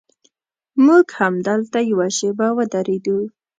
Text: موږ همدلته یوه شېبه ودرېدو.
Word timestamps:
موږ 0.85 1.05
همدلته 1.19 1.79
یوه 1.91 2.07
شېبه 2.17 2.47
ودرېدو. 2.57 3.17